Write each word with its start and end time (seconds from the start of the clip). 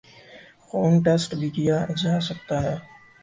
خون 0.65 0.91
ٹیسٹ 1.03 1.29
بھی 1.39 1.49
کیا 1.55 1.77
جاسکتا 1.97 2.61
ہے 2.63 2.75